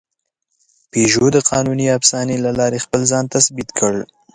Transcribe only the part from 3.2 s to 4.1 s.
تثبیت کړ.